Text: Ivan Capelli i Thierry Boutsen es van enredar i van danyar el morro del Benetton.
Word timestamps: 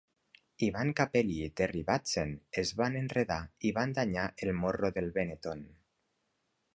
Ivan 0.67 0.93
Capelli 0.99 1.35
i 1.47 1.49
Thierry 1.59 1.83
Boutsen 1.89 2.33
es 2.61 2.71
van 2.81 2.97
enredar 3.03 3.39
i 3.69 3.73
van 3.79 3.93
danyar 3.99 4.25
el 4.47 4.55
morro 4.63 4.91
del 4.97 5.13
Benetton. 5.19 5.63